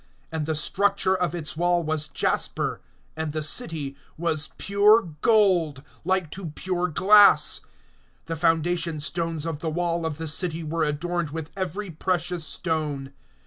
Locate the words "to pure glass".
6.31-7.61